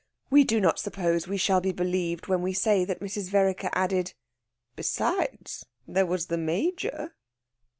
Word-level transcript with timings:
We 0.31 0.43
do 0.43 0.59
not 0.59 0.79
suppose 0.79 1.27
we 1.27 1.37
shall 1.37 1.61
be 1.61 1.71
believed 1.71 2.25
when 2.25 2.41
we 2.41 2.53
say 2.53 2.83
that 2.85 3.01
Mrs. 3.01 3.29
Vereker 3.29 3.69
added: 3.73 4.15
"Besides, 4.75 5.63
there 5.87 6.07
was 6.07 6.25
the 6.25 6.39
Major." 6.39 7.13